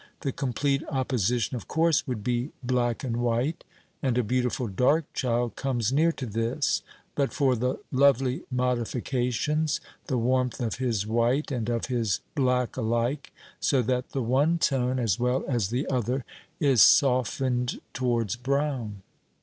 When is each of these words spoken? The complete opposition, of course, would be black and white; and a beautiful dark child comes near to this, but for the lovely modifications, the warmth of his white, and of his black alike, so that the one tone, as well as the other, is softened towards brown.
The 0.21 0.31
complete 0.31 0.81
opposition, 0.89 1.55
of 1.55 1.67
course, 1.67 2.07
would 2.07 2.23
be 2.23 2.53
black 2.63 3.03
and 3.03 3.17
white; 3.17 3.63
and 4.01 4.17
a 4.17 4.23
beautiful 4.23 4.65
dark 4.67 5.05
child 5.13 5.55
comes 5.55 5.93
near 5.93 6.11
to 6.13 6.25
this, 6.25 6.81
but 7.13 7.31
for 7.31 7.55
the 7.55 7.77
lovely 7.91 8.41
modifications, 8.49 9.79
the 10.07 10.17
warmth 10.17 10.59
of 10.59 10.77
his 10.77 11.05
white, 11.05 11.51
and 11.51 11.69
of 11.69 11.85
his 11.85 12.19
black 12.33 12.77
alike, 12.77 13.31
so 13.59 13.83
that 13.83 14.09
the 14.09 14.23
one 14.23 14.57
tone, 14.57 14.97
as 14.97 15.19
well 15.19 15.43
as 15.47 15.67
the 15.69 15.87
other, 15.87 16.25
is 16.59 16.81
softened 16.81 17.79
towards 17.93 18.35
brown. 18.35 19.03